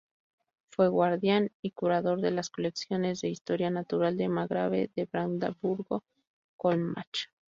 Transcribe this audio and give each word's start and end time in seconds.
Fue 0.71 0.87
guardián 0.89 1.51
y 1.61 1.69
curador 1.73 2.21
de 2.21 2.31
las 2.31 2.49
colecciones 2.49 3.21
de 3.21 3.29
historia 3.29 3.69
natural 3.69 4.17
de 4.17 4.29
Margrave 4.29 4.89
de 4.95 5.05
Brandeburgo-Colmbach. 5.05 7.27